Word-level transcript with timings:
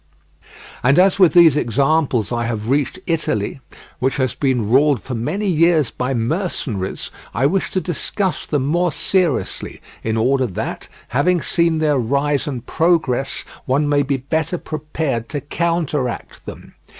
And 0.81 0.97
as 0.97 1.19
with 1.19 1.33
these 1.33 1.55
examples 1.55 2.31
I 2.31 2.45
have 2.45 2.71
reached 2.71 2.97
Italy, 3.05 3.59
which 3.99 4.17
has 4.17 4.33
been 4.33 4.67
ruled 4.67 4.99
for 4.99 5.13
many 5.13 5.45
years 5.45 5.91
by 5.91 6.15
mercenaries, 6.15 7.11
I 7.35 7.45
wish 7.45 7.69
to 7.69 7.79
discuss 7.79 8.47
them 8.47 8.65
more 8.65 8.91
seriously, 8.91 9.79
in 10.03 10.17
order 10.17 10.47
that, 10.47 10.87
having 11.09 11.39
seen 11.43 11.77
their 11.77 11.99
rise 11.99 12.47
and 12.47 12.65
progress, 12.65 13.45
one 13.67 13.87
may 13.87 14.01
be 14.01 14.17
better 14.17 14.57
prepared 14.57 15.29
to 15.29 15.39
counteract 15.41 16.47
them. 16.47 16.73